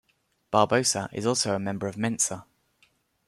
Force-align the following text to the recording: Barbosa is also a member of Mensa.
Barbosa 0.51 1.09
is 1.13 1.27
also 1.27 1.53
a 1.53 1.59
member 1.59 1.85
of 1.85 1.95
Mensa. 1.95 2.47